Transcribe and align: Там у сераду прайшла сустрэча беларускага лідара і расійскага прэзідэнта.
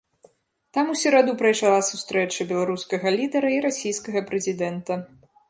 Там 0.77 0.85
у 0.93 0.95
сераду 1.01 1.35
прайшла 1.41 1.73
сустрэча 1.89 2.47
беларускага 2.53 3.15
лідара 3.19 3.53
і 3.59 3.61
расійскага 3.69 4.27
прэзідэнта. 4.33 4.93